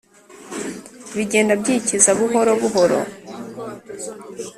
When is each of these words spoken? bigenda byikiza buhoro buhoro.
bigenda 1.15 1.53
byikiza 1.61 2.09
buhoro 2.19 2.51
buhoro. 2.61 2.99